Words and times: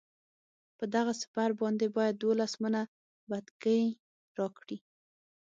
په 0.77 0.85
دغه 0.95 1.13
سپر 1.21 1.49
باندې 1.59 1.85
باید 1.97 2.15
دولس 2.23 2.53
منه 2.63 2.81
بتکۍ 3.29 3.81
راکړي. 4.37 4.77